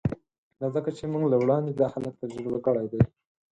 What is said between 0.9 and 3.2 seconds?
چې موږ له وړاندې دا حالت تجربه کړی دی